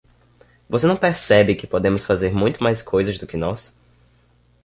[0.67, 3.79] Você não percebe que podemos fazer muito mais coisas do que nós?